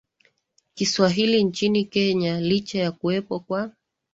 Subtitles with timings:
[0.73, 3.71] Kiswahili nchini Kenya licha ya kuwepo kwa